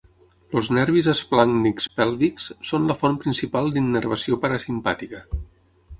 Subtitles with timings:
[0.59, 5.23] Els nervis esplàncnics pèlvics són la font principal d'innervació parasimpàtica.